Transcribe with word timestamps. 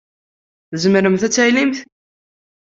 Tzemremt 0.71 1.21
ad 1.27 1.27
d-tallemt? 1.31 1.77